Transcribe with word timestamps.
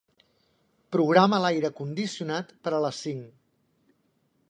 Programa 0.95 1.41
l'aire 1.45 1.71
condicionat 1.81 2.53
per 2.65 2.77
a 2.79 2.83
les 2.89 3.07
cinc. 3.07 3.29